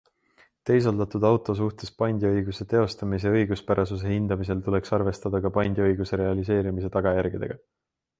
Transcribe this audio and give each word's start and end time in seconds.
Teisaldatud 0.67 1.25
auto 1.27 1.53
suhtes 1.57 1.91
pandiõiguse 1.99 2.65
teostamise 2.71 3.33
õiguspärasuse 3.39 4.09
hindamisel 4.13 4.63
tuleks 4.69 4.95
arvestada 4.99 5.43
ka 5.45 5.53
pandiõiguse 5.59 6.19
realiseerimise 6.23 6.91
tagajärgedega. 6.97 7.59